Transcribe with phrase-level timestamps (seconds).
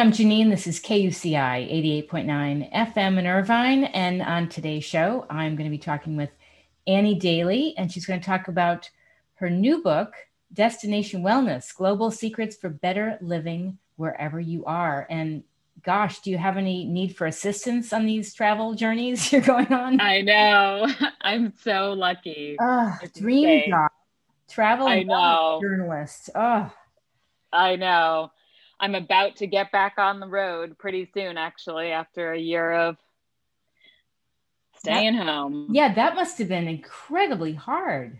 [0.00, 0.48] I'm Janine.
[0.48, 3.84] This is KUCI 88.9 FM in Irvine.
[3.84, 6.30] And on today's show, I'm going to be talking with
[6.86, 8.88] Annie Daly, and she's going to talk about
[9.34, 10.14] her new book,
[10.54, 15.06] Destination Wellness Global Secrets for Better Living Wherever You Are.
[15.10, 15.44] And
[15.82, 20.00] gosh, do you have any need for assistance on these travel journeys you're going on?
[20.00, 20.90] I know.
[21.20, 22.56] I'm so lucky.
[22.58, 23.90] Oh, dream job.
[24.48, 25.58] Travel I know.
[25.60, 26.30] journalist.
[26.34, 26.72] Oh.
[27.52, 28.30] I know.
[28.80, 32.96] I'm about to get back on the road pretty soon, actually, after a year of
[34.78, 35.68] staying that, home.
[35.70, 38.18] Yeah, that must have been incredibly hard.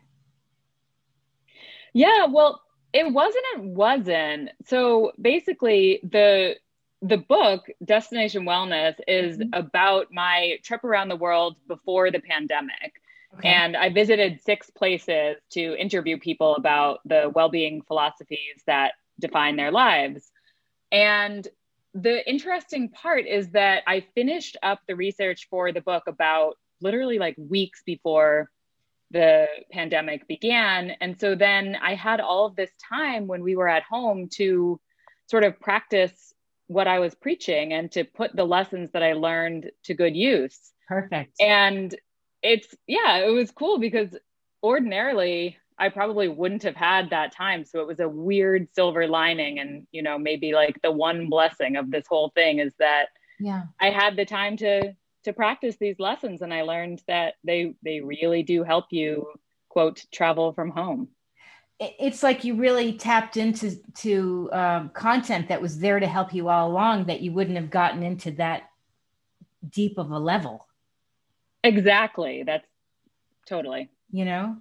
[1.92, 4.50] Yeah, well, it wasn't it wasn't.
[4.66, 6.56] So basically the
[7.02, 9.48] the book Destination Wellness is mm-hmm.
[9.54, 13.00] about my trip around the world before the pandemic.
[13.38, 13.48] Okay.
[13.48, 19.70] And I visited six places to interview people about the well-being philosophies that define their
[19.70, 20.30] lives.
[20.92, 21.46] And
[21.94, 27.18] the interesting part is that I finished up the research for the book about literally
[27.18, 28.50] like weeks before
[29.10, 30.92] the pandemic began.
[31.00, 34.80] And so then I had all of this time when we were at home to
[35.26, 36.32] sort of practice
[36.68, 40.58] what I was preaching and to put the lessons that I learned to good use.
[40.86, 41.34] Perfect.
[41.40, 41.94] And
[42.42, 44.16] it's, yeah, it was cool because
[44.62, 47.64] ordinarily I probably wouldn't have had that time.
[47.64, 49.58] So it was a weird silver lining.
[49.58, 53.06] And, you know, maybe like the one blessing of this whole thing is that
[53.40, 57.74] yeah, I had the time to to practice these lessons and I learned that they
[57.82, 59.26] they really do help you
[59.70, 61.08] quote travel from home.
[61.78, 66.50] It's like you really tapped into to um, content that was there to help you
[66.50, 68.64] all along that you wouldn't have gotten into that
[69.66, 70.66] deep of a level.
[71.64, 72.42] Exactly.
[72.42, 72.66] That's
[73.46, 73.88] totally.
[74.12, 74.56] You know,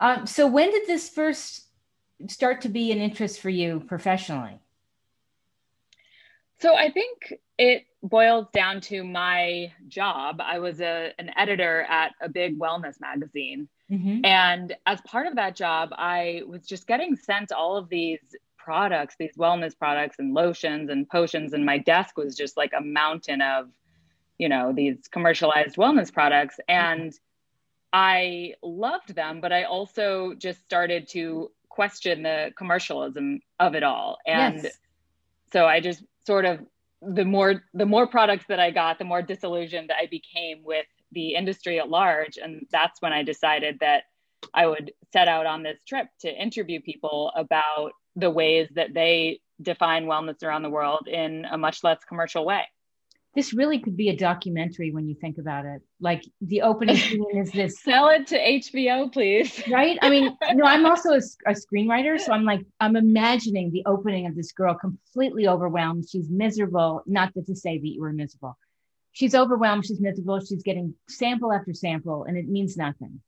[0.00, 1.66] um, so when did this first
[2.28, 4.58] start to be an interest for you professionally?
[6.58, 10.40] So I think it boils down to my job.
[10.42, 13.68] I was a, an editor at a big wellness magazine.
[13.90, 14.24] Mm-hmm.
[14.24, 18.20] And as part of that job, I was just getting sent all of these
[18.58, 21.52] products, these wellness products and lotions and potions.
[21.54, 23.68] And my desk was just like a mountain of,
[24.38, 26.58] you know, these commercialized wellness products.
[26.68, 27.24] And mm-hmm
[27.92, 34.18] I loved them, but I also just started to question the commercialism of it all.
[34.26, 34.78] And yes.
[35.52, 36.60] so I just sort of
[37.02, 41.34] the more the more products that I got, the more disillusioned I became with the
[41.34, 42.36] industry at large.
[42.36, 44.04] And that's when I decided that
[44.54, 49.40] I would set out on this trip to interview people about the ways that they
[49.60, 52.64] define wellness around the world in a much less commercial way
[53.34, 55.82] this really could be a documentary when you think about it.
[56.00, 57.80] Like the opening scene is this.
[57.80, 59.62] Sell it to HBO, please.
[59.70, 59.98] Right?
[60.02, 64.26] I mean, no, I'm also a, a, screenwriter, so I'm like, I'm imagining the opening
[64.26, 66.06] of this girl completely overwhelmed.
[66.10, 67.02] She's miserable.
[67.06, 68.58] Not that to say that you were miserable.
[69.12, 69.86] She's overwhelmed.
[69.86, 70.40] She's miserable.
[70.40, 73.20] She's getting sample after sample, and it means nothing.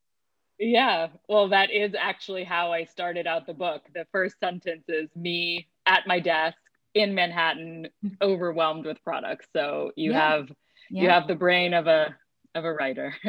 [0.59, 1.09] Yeah.
[1.29, 3.83] Well, that is actually how I started out the book.
[3.95, 6.57] The first sentence is me at my desk
[6.95, 7.89] in Manhattan
[8.23, 9.47] overwhelmed with products.
[9.55, 10.31] So you yeah.
[10.31, 10.53] have
[10.91, 11.03] yeah.
[11.03, 12.15] you have the brain of a
[12.55, 13.15] of a writer.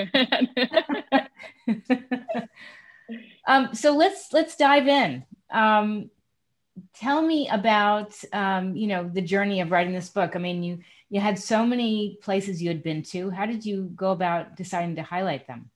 [3.47, 5.25] um, so let's let's dive in.
[5.51, 6.09] Um,
[6.95, 10.35] tell me about um, you know the journey of writing this book.
[10.35, 13.29] I mean, you you had so many places you had been to.
[13.29, 15.69] How did you go about deciding to highlight them?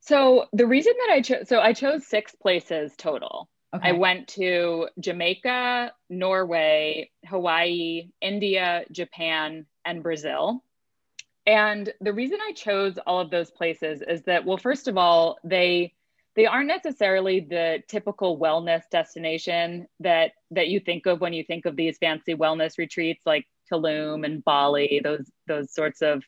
[0.00, 3.48] So the reason that I chose so I chose six places total.
[3.74, 3.88] Okay.
[3.88, 10.64] I went to Jamaica, Norway, Hawaii, India, Japan, and Brazil.
[11.46, 15.38] And the reason I chose all of those places is that, well, first of all,
[15.44, 15.94] they
[16.36, 21.66] they aren't necessarily the typical wellness destination that that you think of when you think
[21.66, 26.22] of these fancy wellness retreats like Tulum and Bali, those those sorts of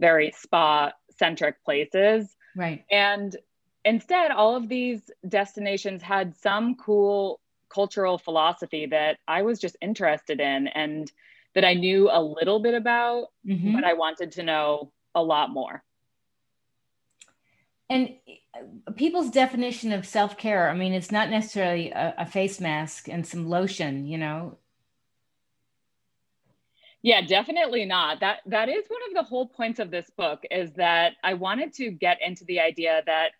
[0.00, 2.34] very spa centric places.
[2.56, 2.84] Right.
[2.90, 3.36] And
[3.84, 10.40] instead, all of these destinations had some cool cultural philosophy that I was just interested
[10.40, 11.10] in and
[11.54, 13.74] that I knew a little bit about, mm-hmm.
[13.74, 15.82] but I wanted to know a lot more.
[17.88, 18.14] And
[18.54, 23.08] uh, people's definition of self care, I mean, it's not necessarily a, a face mask
[23.08, 24.58] and some lotion, you know,
[27.02, 28.20] yeah, definitely not.
[28.20, 31.74] That that is one of the whole points of this book is that I wanted
[31.74, 33.32] to get into the idea that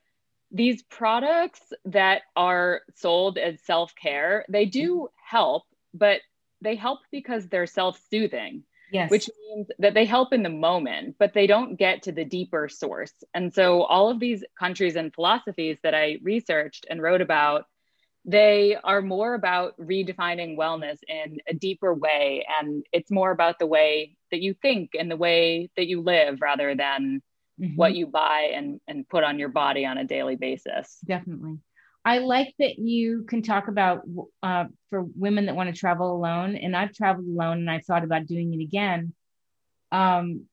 [0.53, 5.07] these products that are sold as self-care they do mm-hmm.
[5.25, 5.65] help
[5.95, 6.21] but
[6.61, 8.63] they help because they're self-soothing
[8.93, 9.11] yes.
[9.11, 12.69] which means that they help in the moment but they don't get to the deeper
[12.69, 17.67] source and so all of these countries and philosophies that i researched and wrote about
[18.25, 22.47] they are more about redefining wellness in a deeper way.
[22.61, 26.41] And it's more about the way that you think and the way that you live
[26.41, 27.21] rather than
[27.63, 27.77] mm-hmm.
[27.77, 30.99] what you buy and, and put on your body on a daily basis.
[31.05, 31.59] Definitely.
[32.05, 34.03] I like that you can talk about
[34.43, 36.57] uh, for women that want to travel alone.
[36.57, 39.15] And I've traveled alone and I've thought about doing it again.
[39.93, 40.47] Um,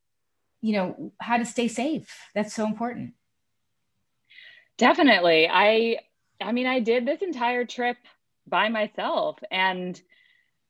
[0.61, 2.13] you know, how to stay safe.
[2.35, 3.13] That's so important.
[4.77, 5.47] Definitely.
[5.49, 5.99] I
[6.41, 7.97] I mean, I did this entire trip
[8.47, 9.99] by myself and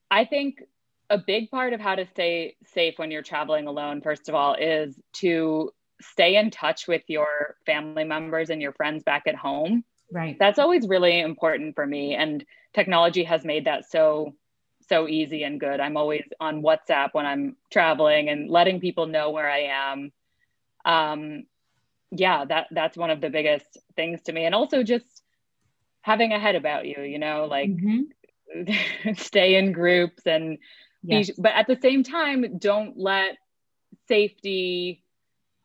[0.10, 0.62] I think
[1.10, 4.54] a big part of how to stay safe when you're traveling alone first of all
[4.56, 9.84] is to stay in touch with your family members and your friends back at home.
[10.12, 10.38] Right.
[10.40, 12.44] That's always really important for me and
[12.74, 14.34] technology has made that so
[14.88, 15.80] so easy and good.
[15.80, 20.12] I'm always on WhatsApp when I'm traveling and letting people know where I am.
[20.84, 21.44] Um,
[22.12, 25.22] yeah, that that's one of the biggest things to me, and also just
[26.02, 27.04] having a head about you.
[27.04, 29.14] You know, like mm-hmm.
[29.16, 30.58] stay in groups and
[31.04, 31.30] yes.
[31.30, 33.38] be, but at the same time, don't let
[34.08, 35.04] safety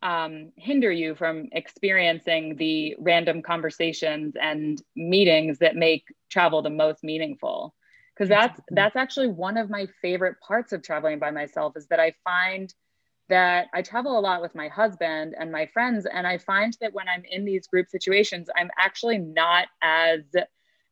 [0.05, 7.03] um, hinder you from experiencing the random conversations and meetings that make travel the most
[7.03, 7.73] meaningful.
[8.13, 11.99] Because that's that's actually one of my favorite parts of traveling by myself is that
[11.99, 12.73] i find
[13.27, 16.93] that i travel a lot with my husband and my friends and i find that
[16.93, 20.21] when i'm in these group situations i'm actually not as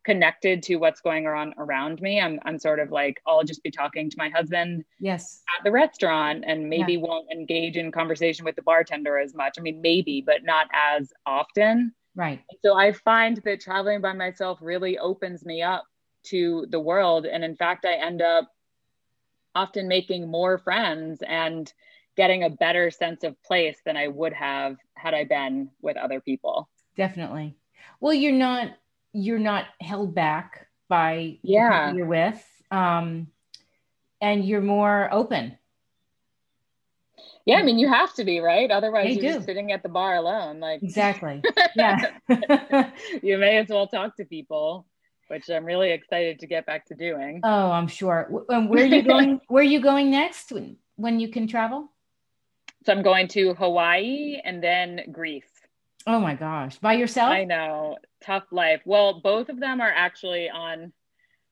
[0.03, 3.71] connected to what's going on around me i'm, I'm sort of like i'll just be
[3.71, 6.99] talking to my husband yes at the restaurant and maybe yeah.
[6.99, 11.13] won't engage in conversation with the bartender as much i mean maybe but not as
[11.25, 15.85] often right so i find that traveling by myself really opens me up
[16.23, 17.25] to the world.
[17.25, 18.49] And in fact, I end up
[19.55, 21.71] often making more friends and
[22.15, 26.21] getting a better sense of place than I would have had I been with other
[26.21, 26.69] people.
[26.95, 27.55] Definitely.
[27.99, 28.69] Well, you're not
[29.13, 33.27] you're not held back by yeah you're with, um,
[34.21, 35.57] and you're more open.
[37.45, 38.71] Yeah, I mean, you have to be right.
[38.71, 39.33] Otherwise, they you're do.
[39.35, 40.59] just sitting at the bar alone.
[40.59, 41.41] Like exactly.
[41.75, 42.11] Yeah.
[43.23, 44.85] you may as well talk to people
[45.33, 47.41] which I'm really excited to get back to doing.
[47.43, 48.45] Oh, I'm sure.
[48.49, 49.39] And where are you going?
[49.47, 51.91] where are you going next when, when you can travel?
[52.85, 55.49] So I'm going to Hawaii and then Greece.
[56.05, 57.31] Oh my gosh, by yourself?
[57.31, 58.81] I know, tough life.
[58.85, 60.91] Well, both of them are actually on.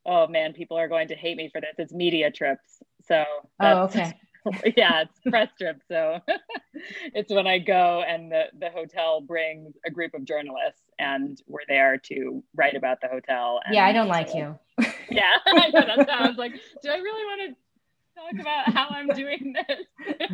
[0.06, 1.76] Oh man, people are going to hate me for this.
[1.78, 2.82] It's media trips.
[3.08, 3.24] So
[3.60, 4.14] oh, okay.
[4.76, 5.82] yeah, it's press trip.
[5.88, 6.20] So
[7.14, 11.60] it's when I go and the, the hotel brings a group of journalists and we're
[11.68, 13.62] there to write about the hotel.
[13.72, 14.58] yeah, I don't so, like you.
[15.10, 15.86] yeah, I know.
[15.96, 19.54] That's how I was like, do I really want to talk about how I'm doing
[19.68, 20.28] this?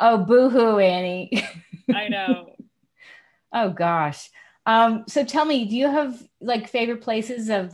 [0.00, 1.30] oh, boo hoo, Annie.
[1.94, 2.55] I know.
[3.56, 4.28] Oh gosh.
[4.66, 7.72] Um, so tell me, do you have like favorite places of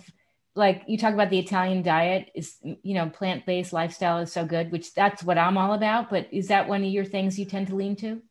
[0.55, 4.71] like you talk about the Ital diet is you know plant-based lifestyle is so good,
[4.71, 6.09] which that's what I'm all about.
[6.09, 8.23] But is that one of your things you tend to lean to?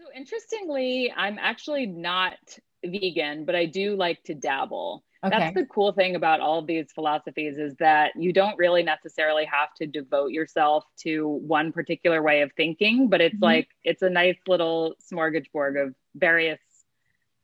[0.00, 2.38] So interestingly, I'm actually not
[2.82, 5.04] vegan, but I do like to dabble.
[5.24, 5.36] Okay.
[5.36, 9.44] That's the cool thing about all of these philosophies is that you don't really necessarily
[9.46, 13.44] have to devote yourself to one particular way of thinking, but it's mm-hmm.
[13.44, 16.60] like it's a nice little smorgasbord of various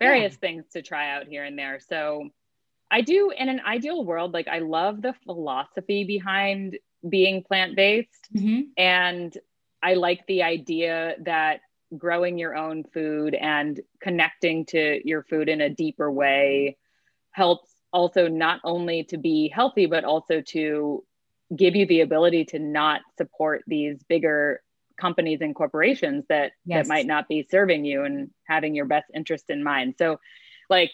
[0.01, 0.39] various yeah.
[0.39, 1.81] things to try out here and there.
[1.81, 2.29] So
[2.93, 8.29] I do in an ideal world, like I love the philosophy behind being plant based.
[8.35, 8.61] Mm-hmm.
[8.77, 9.37] And
[9.83, 11.61] I like the idea that
[11.97, 16.77] growing your own food and connecting to your food in a deeper way
[17.35, 21.05] helps also not only to be healthy, but also to
[21.55, 24.63] give you the ability to not support these bigger
[24.99, 26.87] companies and corporations that yes.
[26.87, 29.95] that might not be serving you and having your best interest in mind.
[29.99, 30.21] So
[30.71, 30.93] like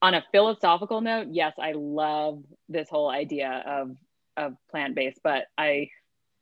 [0.00, 3.96] on a philosophical note, yes, I love this whole idea of
[4.36, 5.90] of plant based, but I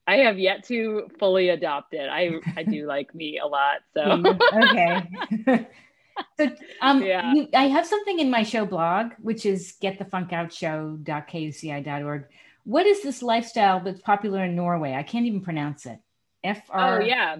[0.06, 2.08] I have yet to fully adopt it.
[2.08, 4.22] I I do like meat a lot, so
[4.54, 5.68] okay.
[6.38, 6.50] so
[6.80, 7.34] um yeah.
[7.34, 12.24] You, I have something in my show blog, which is getthefunkoutshow.kuci.org.
[12.64, 14.94] What is this lifestyle that's popular in Norway?
[14.94, 15.98] I can't even pronounce it.
[16.44, 17.00] F R.
[17.00, 17.36] Oh yeah,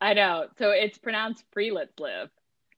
[0.00, 0.46] I know.
[0.58, 2.28] So it's pronounced Friluftsliv.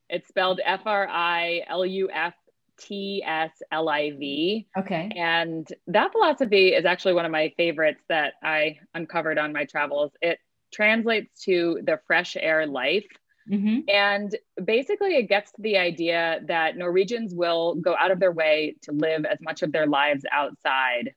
[0.08, 2.34] It's spelled F R I L U F
[2.78, 4.66] T S L I V.
[4.76, 5.12] Okay.
[5.16, 10.12] And that philosophy is actually one of my favorites that I uncovered on my travels.
[10.20, 10.38] It
[10.72, 13.06] translates to the fresh air life.
[13.50, 13.80] Mm-hmm.
[13.88, 14.34] And
[14.64, 18.92] basically, it gets to the idea that Norwegians will go out of their way to
[18.92, 21.14] live as much of their lives outside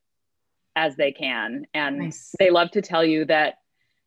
[0.76, 1.66] as they can.
[1.74, 2.36] And nice.
[2.38, 3.56] they love to tell you that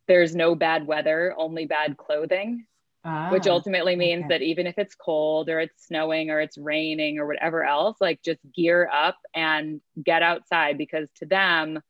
[0.06, 2.66] there's no bad weather, only bad clothing.
[3.04, 4.34] ah, which ultimately means okay.
[4.34, 8.22] that even if it's cold or it's snowing or it's raining or whatever else, like
[8.22, 11.80] just gear up and get outside because to them,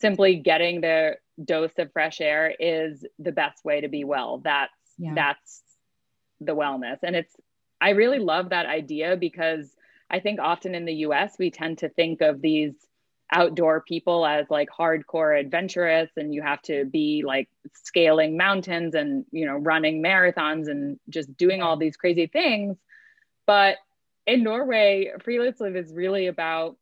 [0.00, 4.38] simply getting the dose of fresh air is the best way to be well.
[4.38, 5.14] That's yeah.
[5.14, 5.62] that's
[6.40, 6.98] the wellness.
[7.02, 7.34] And it's
[7.80, 9.74] I really love that idea because
[10.10, 12.74] I think often in the US we tend to think of these
[13.32, 19.24] outdoor people as like hardcore adventurous and you have to be like scaling mountains and
[19.30, 22.76] you know running marathons and just doing all these crazy things
[23.46, 23.76] but
[24.26, 26.76] in norway Friluftsliv is really about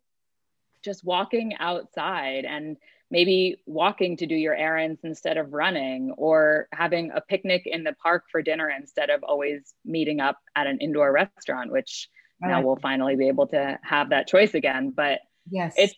[0.82, 2.78] just walking outside and
[3.10, 7.94] maybe walking to do your errands instead of running or having a picnic in the
[8.02, 12.08] park for dinner instead of always meeting up at an indoor restaurant which
[12.40, 14.92] now we'll finally be able to have that choice again.
[14.94, 15.74] But yes.
[15.76, 15.94] it's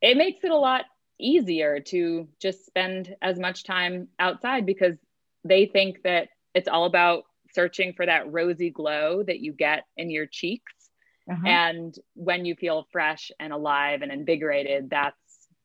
[0.00, 0.84] it makes it a lot
[1.18, 4.96] easier to just spend as much time outside because
[5.44, 10.10] they think that it's all about searching for that rosy glow that you get in
[10.10, 10.72] your cheeks.
[11.30, 11.46] Uh-huh.
[11.46, 15.21] and when you feel fresh and alive and invigorated that's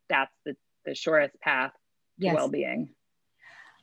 [0.10, 1.72] that's the, the surest path
[2.18, 2.32] yes.
[2.32, 2.90] to well-being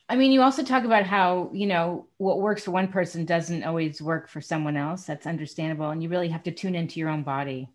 [0.09, 3.65] I mean, you also talk about how, you know, what works for one person doesn't
[3.65, 5.05] always work for someone else.
[5.05, 5.89] That's understandable.
[5.91, 7.71] And you really have to tune into your own body.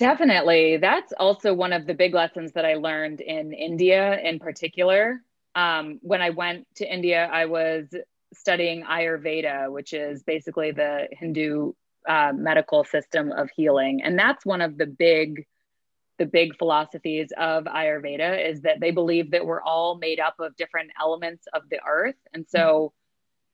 [0.00, 0.78] Definitely.
[0.78, 5.22] That's also one of the big lessons that I learned in India in particular.
[5.54, 7.86] Um, when I went to India, I was
[8.32, 11.72] studying Ayurveda, which is basically the Hindu
[12.08, 14.02] uh, medical system of healing.
[14.02, 15.46] And that's one of the big
[16.18, 20.54] the big philosophies of ayurveda is that they believe that we're all made up of
[20.56, 22.92] different elements of the earth and so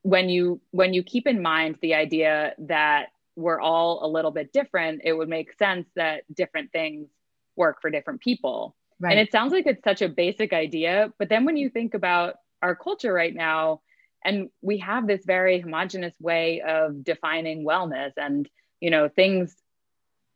[0.03, 4.51] when you when you keep in mind the idea that we're all a little bit
[4.51, 7.07] different, it would make sense that different things
[7.55, 8.75] work for different people.
[8.99, 9.11] Right.
[9.11, 12.35] And it sounds like it's such a basic idea, but then when you think about
[12.61, 13.81] our culture right now,
[14.23, 18.47] and we have this very homogenous way of defining wellness and
[18.79, 19.55] you know things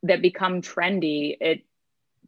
[0.02, 1.64] that become trendy it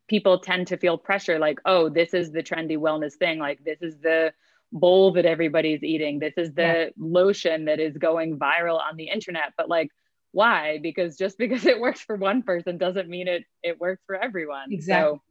[0.09, 3.79] people tend to feel pressure like oh this is the trendy wellness thing like this
[3.83, 4.33] is the
[4.73, 6.89] bowl that everybody's eating this is the yeah.
[6.99, 9.53] lotion that is going viral on the internet.
[9.57, 9.91] But like
[10.33, 10.79] why?
[10.83, 14.73] Because just because it works for one person doesn't mean it it works for everyone.
[14.73, 15.23] Exactly so,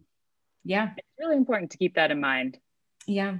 [0.63, 0.91] yeah.
[0.97, 2.57] it's really important to keep that in mind.
[3.05, 3.37] Yeah.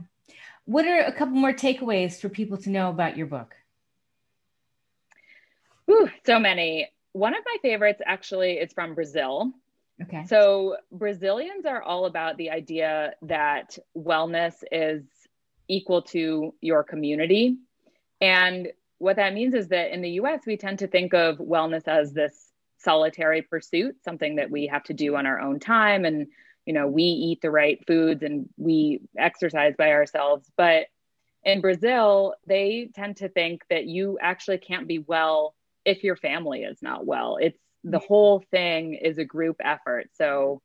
[0.66, 3.56] What are a couple more takeaways for people to know about your book?
[5.90, 6.90] Ooh, so many.
[7.14, 9.54] One of my favorites actually is from brazil
[10.02, 15.04] okay so brazilians are all about the idea that wellness is
[15.68, 17.58] equal to your community
[18.22, 21.88] and what that means is that in the US, we tend to think of wellness
[21.88, 26.06] as this solitary pursuit, something that we have to do on our own time.
[26.06, 26.28] And,
[26.66, 30.50] you know, we eat the right foods and we exercise by ourselves.
[30.58, 30.88] But
[31.44, 35.54] in Brazil, they tend to think that you actually can't be well
[35.86, 37.38] if your family is not well.
[37.40, 40.10] It's the whole thing is a group effort.
[40.14, 40.62] So,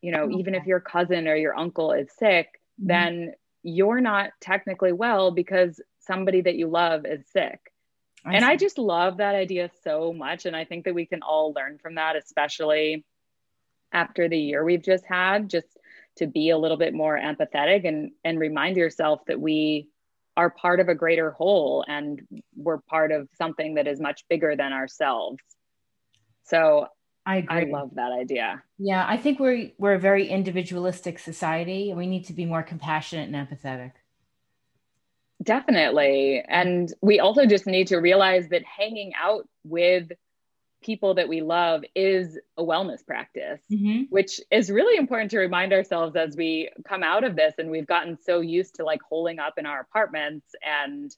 [0.00, 2.46] you know, even if your cousin or your uncle is sick,
[2.80, 2.86] mm-hmm.
[2.86, 7.58] then you're not technically well because somebody that you love is sick.
[8.24, 8.50] I and see.
[8.50, 10.46] I just love that idea so much.
[10.46, 13.04] And I think that we can all learn from that, especially
[13.92, 15.66] after the year we've just had, just
[16.16, 19.88] to be a little bit more empathetic and, and remind yourself that we
[20.36, 22.22] are part of a greater whole and
[22.54, 25.38] we're part of something that is much bigger than ourselves.
[26.46, 26.88] So
[27.24, 27.56] I agree.
[27.56, 28.62] I love that idea.
[28.78, 32.62] Yeah, I think we're we're a very individualistic society and we need to be more
[32.62, 33.92] compassionate and empathetic.
[35.42, 36.42] Definitely.
[36.48, 40.10] And we also just need to realize that hanging out with
[40.82, 44.04] people that we love is a wellness practice, mm-hmm.
[44.08, 47.54] which is really important to remind ourselves as we come out of this.
[47.58, 51.10] And we've gotten so used to like holding up in our apartments and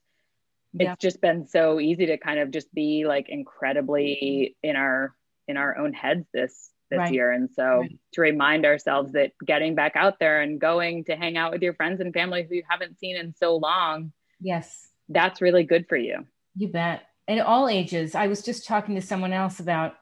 [0.73, 0.93] yeah.
[0.93, 5.15] it's just been so easy to kind of just be like incredibly in our
[5.47, 7.13] in our own heads this this right.
[7.13, 7.33] year.
[7.33, 7.99] And so right.
[8.15, 11.75] to remind ourselves that getting back out there and going to hang out with your
[11.75, 14.13] friends and family who you haven't seen in so long.
[14.41, 14.89] Yes.
[15.09, 16.27] That's really good for you.
[16.55, 17.03] You bet.
[17.27, 18.15] At all ages.
[18.15, 19.97] I was just talking to someone else about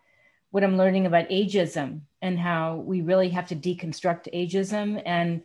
[0.51, 5.43] what I'm learning about ageism and how we really have to deconstruct ageism and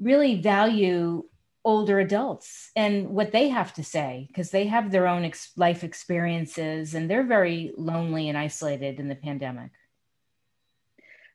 [0.00, 1.24] really value
[1.64, 5.84] older adults and what they have to say because they have their own ex- life
[5.84, 9.70] experiences and they're very lonely and isolated in the pandemic.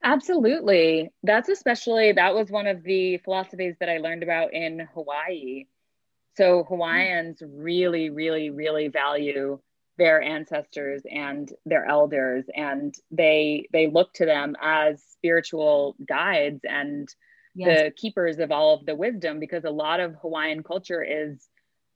[0.03, 1.11] Absolutely.
[1.23, 5.65] That's especially, that was one of the philosophies that I learned about in Hawaii.
[6.35, 9.59] So Hawaiians really, really, really value
[9.97, 17.07] their ancestors and their elders and they they look to them as spiritual guides and
[17.55, 17.83] yes.
[17.83, 21.47] the keepers of all of the wisdom because a lot of Hawaiian culture is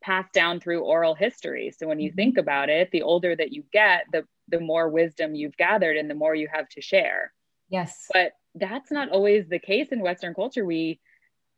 [0.01, 1.73] passed down through oral history.
[1.77, 2.15] So when you mm-hmm.
[2.15, 6.09] think about it, the older that you get, the the more wisdom you've gathered and
[6.09, 7.31] the more you have to share.
[7.69, 8.07] Yes.
[8.11, 10.65] But that's not always the case in Western culture.
[10.65, 10.99] We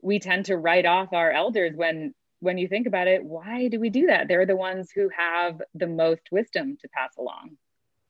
[0.02, 3.80] we tend to write off our elders when when you think about it, why do
[3.80, 4.28] we do that?
[4.28, 7.52] They're the ones who have the most wisdom to pass along.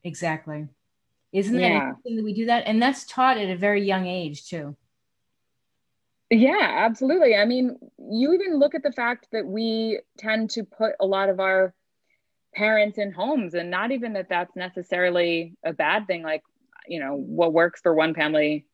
[0.04, 0.70] Exactly.
[1.34, 2.64] Isn't that interesting that we do that?
[2.66, 4.76] And that's taught at a very young age too.
[6.32, 7.36] Yeah, absolutely.
[7.36, 11.28] I mean, you even look at the fact that we tend to put a lot
[11.28, 11.74] of our
[12.56, 16.24] parents in homes, and not even that that's necessarily a bad thing.
[16.24, 16.44] Like,
[16.88, 18.66] you know, what works for one family,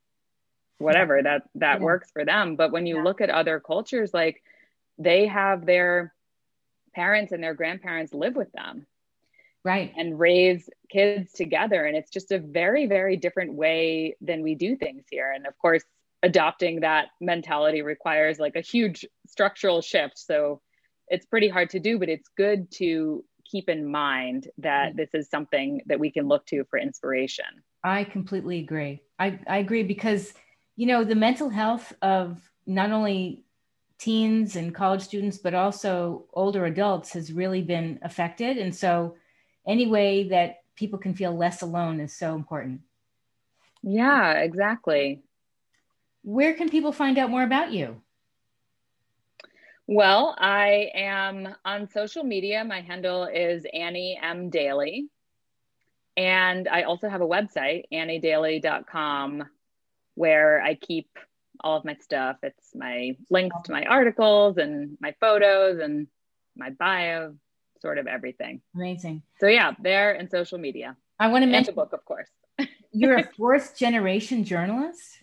[0.78, 1.84] whatever that that yeah.
[1.84, 2.58] works for them.
[2.58, 3.04] But when you yeah.
[3.04, 4.44] look at other cultures, like
[5.00, 6.14] they have their
[6.94, 8.86] parents and their grandparents live with them,
[9.66, 14.54] right, and raise kids together, and it's just a very, very different way than we
[14.54, 15.32] do things here.
[15.32, 15.84] And of course
[16.28, 20.20] adopting that mentality requires like a huge structural shift.
[20.20, 20.62] So
[21.08, 24.98] it's pretty hard to do, but it's good to keep in mind that mm-hmm.
[24.98, 27.46] this is something that we can look to for inspiration.
[27.82, 29.02] I completely agree.
[29.18, 30.34] I, I agree because,
[30.76, 33.46] you know, the mental health of not only
[33.98, 38.58] teens and college students, but also older adults has really been affected.
[38.58, 39.16] And so,
[39.66, 42.82] any way that people can feel less alone is so important.
[43.82, 45.24] Yeah, exactly
[46.28, 48.02] where can people find out more about you?
[49.88, 52.66] Well, I am on social media.
[52.66, 54.50] My handle is Annie M.
[54.50, 55.08] Daly.
[56.18, 59.46] And I also have a website, anniedaly.com,
[60.16, 61.08] where I keep
[61.62, 62.36] all of my stuff.
[62.44, 66.08] It's my links to my articles and my photos and
[66.58, 67.36] my bio,
[67.82, 68.60] sort of everything.
[68.76, 69.22] Amazing.
[69.40, 70.98] So yeah, there and social media.
[71.22, 72.28] I want to mention the book, of course.
[72.92, 75.20] you're a fourth generation journalist.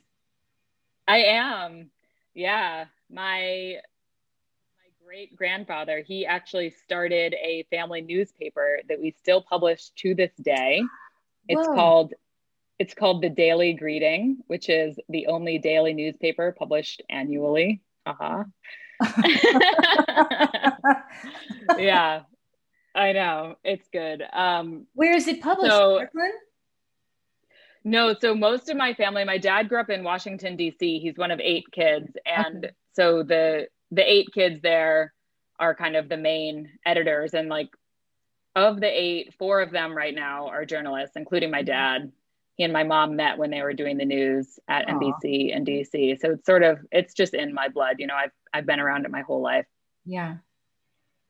[1.06, 1.90] I am.
[2.34, 2.86] Yeah.
[3.10, 3.76] My
[4.76, 10.32] my great grandfather, he actually started a family newspaper that we still publish to this
[10.42, 10.82] day.
[11.48, 11.74] It's Whoa.
[11.74, 12.14] called
[12.78, 17.82] it's called the Daily Greeting, which is the only daily newspaper published annually.
[18.04, 18.44] Uh-huh.
[21.78, 22.22] yeah.
[22.94, 23.56] I know.
[23.64, 24.22] It's good.
[24.32, 25.72] Um Where is it published?
[25.72, 26.32] So, Brooklyn?
[27.84, 30.98] No, so most of my family, my dad grew up in Washington D.C.
[31.00, 32.74] He's one of eight kids, and okay.
[32.94, 35.12] so the the eight kids there
[35.60, 37.68] are kind of the main editors, and like
[38.56, 41.66] of the eight, four of them right now are journalists, including my mm-hmm.
[41.66, 42.12] dad.
[42.56, 45.00] He and my mom met when they were doing the news at Aww.
[45.22, 46.20] NBC in DC.
[46.20, 47.96] So it's sort of it's just in my blood.
[47.98, 49.66] You know, I've I've been around it my whole life.
[50.06, 50.36] Yeah,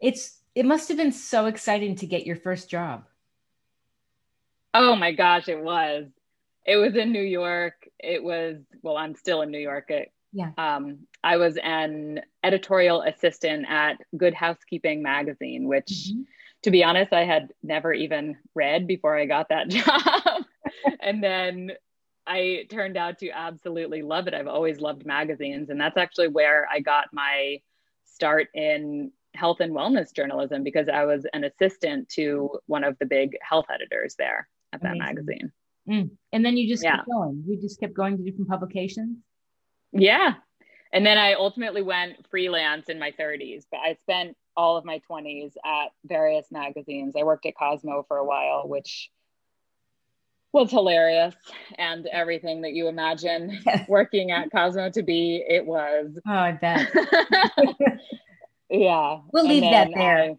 [0.01, 3.07] it's it must have been so exciting to get your first job.
[4.73, 6.07] Oh my gosh, it was
[6.65, 7.89] it was in New York.
[7.99, 9.91] It was well, I'm still in New York.
[9.91, 10.51] It, yeah.
[10.59, 16.23] Um, I was an editorial assistant at Good Housekeeping magazine, which, mm-hmm.
[16.63, 20.45] to be honest, I had never even read before I got that job.
[21.01, 21.73] and then
[22.27, 24.35] I turned out to absolutely love it.
[24.35, 27.61] I've always loved magazines, and that's actually where I got my
[28.05, 33.07] start in health and wellness journalism because I was an assistant to one of the
[33.07, 35.53] big health editors there at that magazine.
[35.89, 36.11] Mm.
[36.33, 36.97] And then you just yeah.
[36.97, 37.45] kept going.
[37.47, 39.19] You just kept going to different publications.
[39.93, 40.35] Yeah.
[40.93, 45.01] And then I ultimately went freelance in my 30s, but I spent all of my
[45.11, 47.15] 20s at various magazines.
[47.19, 49.11] I worked at Cosmo for a while, which
[50.53, 51.35] was hilarious
[51.79, 56.17] and everything that you imagine working at Cosmo to be, it was.
[56.27, 56.89] Oh, I bet.
[58.71, 59.19] yeah.
[59.33, 60.37] We'll leave that there.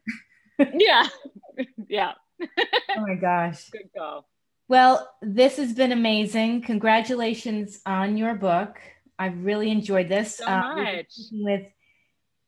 [0.57, 1.07] I, yeah.
[1.89, 2.13] yeah.
[2.41, 3.69] oh my gosh.
[3.71, 4.25] Good call.
[4.67, 6.61] Well, this has been amazing.
[6.63, 8.77] Congratulations on your book.
[9.17, 10.37] I really enjoyed this.
[10.37, 11.13] So uh, much.
[11.31, 11.67] with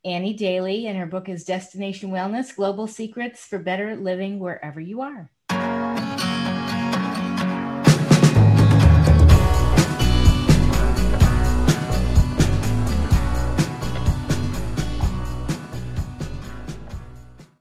[0.04, 5.02] Annie Daly, and her book is Destination Wellness Global Secrets for Better Living Wherever You
[5.02, 5.30] Are.